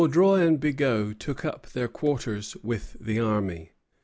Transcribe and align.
Vaudreuil 0.01 0.33
and 0.47 0.59
Bigot 0.59 1.19
took 1.19 1.45
up 1.45 1.67
their 1.73 1.87
quarters 1.87 2.55
with 2.63 2.97
the 2.99 3.19
army. 3.19 3.73